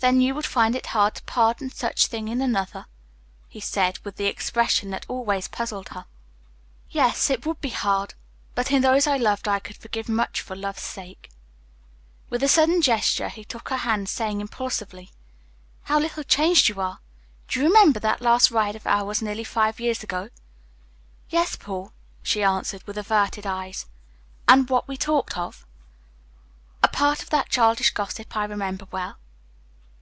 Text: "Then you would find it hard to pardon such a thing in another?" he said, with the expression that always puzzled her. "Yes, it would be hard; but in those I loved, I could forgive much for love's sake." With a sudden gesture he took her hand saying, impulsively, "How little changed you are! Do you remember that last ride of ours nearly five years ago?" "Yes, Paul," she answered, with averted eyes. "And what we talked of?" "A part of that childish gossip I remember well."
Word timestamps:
"Then 0.00 0.20
you 0.20 0.34
would 0.34 0.46
find 0.46 0.74
it 0.74 0.86
hard 0.86 1.14
to 1.14 1.22
pardon 1.26 1.70
such 1.70 2.06
a 2.06 2.08
thing 2.08 2.26
in 2.26 2.40
another?" 2.40 2.86
he 3.48 3.60
said, 3.60 4.00
with 4.02 4.16
the 4.16 4.24
expression 4.26 4.90
that 4.90 5.06
always 5.08 5.46
puzzled 5.46 5.90
her. 5.90 6.06
"Yes, 6.90 7.30
it 7.30 7.46
would 7.46 7.60
be 7.60 7.68
hard; 7.68 8.14
but 8.56 8.72
in 8.72 8.82
those 8.82 9.06
I 9.06 9.16
loved, 9.16 9.46
I 9.46 9.60
could 9.60 9.76
forgive 9.76 10.08
much 10.08 10.40
for 10.40 10.56
love's 10.56 10.82
sake." 10.82 11.30
With 12.30 12.42
a 12.42 12.48
sudden 12.48 12.82
gesture 12.82 13.28
he 13.28 13.44
took 13.44 13.68
her 13.68 13.76
hand 13.76 14.08
saying, 14.08 14.40
impulsively, 14.40 15.12
"How 15.84 16.00
little 16.00 16.24
changed 16.24 16.68
you 16.68 16.80
are! 16.80 16.98
Do 17.46 17.60
you 17.60 17.66
remember 17.68 18.00
that 18.00 18.20
last 18.20 18.50
ride 18.50 18.74
of 18.74 18.88
ours 18.88 19.22
nearly 19.22 19.44
five 19.44 19.78
years 19.78 20.02
ago?" 20.02 20.30
"Yes, 21.30 21.54
Paul," 21.54 21.92
she 22.24 22.42
answered, 22.42 22.82
with 22.88 22.98
averted 22.98 23.46
eyes. 23.46 23.86
"And 24.48 24.68
what 24.68 24.88
we 24.88 24.96
talked 24.96 25.38
of?" 25.38 25.64
"A 26.82 26.88
part 26.88 27.22
of 27.22 27.30
that 27.30 27.50
childish 27.50 27.90
gossip 27.92 28.36
I 28.36 28.46
remember 28.46 28.88
well." 28.90 29.14